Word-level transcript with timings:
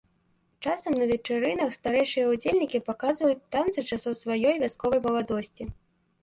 Часам 0.67 0.93
на 1.01 1.05
вечарынах 1.11 1.75
старэйшыя 1.79 2.25
ўдзельнікі 2.31 2.81
паказваюць 2.87 3.37
танцы 3.57 3.79
часоў 3.91 4.13
сваёй 4.23 4.55
вясковай 4.65 4.99
маладосці. 5.07 5.63